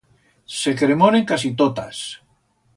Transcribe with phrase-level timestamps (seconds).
[0.59, 2.03] Se cremoren casi totas.